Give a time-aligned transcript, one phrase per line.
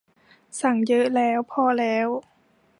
[0.61, 2.07] สั่งเยอะแล้ว พอแล้ว